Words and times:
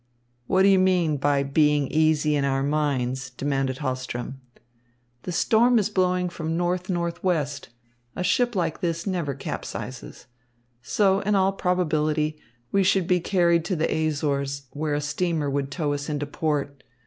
"What 0.47 0.63
do 0.63 0.67
you 0.67 0.79
mean 0.79 1.17
by 1.17 1.43
being 1.43 1.85
easy 1.89 2.35
in 2.35 2.43
our 2.43 2.63
minds?" 2.63 3.29
demanded 3.29 3.77
Hahlström. 3.85 4.37
"The 5.21 5.31
storm 5.31 5.77
is 5.77 5.91
blowing 5.91 6.27
from 6.27 6.57
north 6.57 6.89
northwest. 6.89 7.69
A 8.15 8.23
ship 8.23 8.55
like 8.55 8.81
this 8.81 9.05
never 9.05 9.35
capsizes. 9.35 10.25
So, 10.81 11.19
in 11.19 11.35
all 11.35 11.51
probability, 11.51 12.39
we 12.71 12.81
should 12.83 13.05
be 13.05 13.19
carried 13.19 13.63
to 13.65 13.75
the 13.75 14.07
Azores, 14.07 14.63
where 14.71 14.95
a 14.95 15.01
steamer 15.01 15.51
would 15.51 15.69
tow 15.69 15.93
us 15.93 16.09
into 16.09 16.25
port. 16.25 16.81